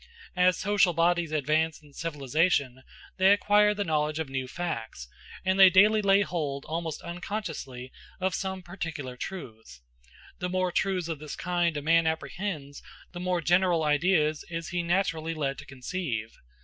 [0.35, 2.81] As social bodies advance in civilization,
[3.17, 5.07] they acquire the knowledge of new facts,
[5.45, 9.81] and they daily lay hold almost unconsciously of some particular truths.
[10.39, 14.81] The more truths of this kind a man apprehends, the more general ideas is he
[14.81, 16.31] naturally led to conceive.